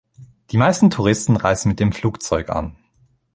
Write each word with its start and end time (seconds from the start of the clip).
Die 0.49 0.57
meisten 0.57 0.89
Touristen 0.89 1.35
reisen 1.35 1.69
mit 1.69 1.79
dem 1.79 1.91
Flugzeug 1.91 2.49
an. 2.49 2.75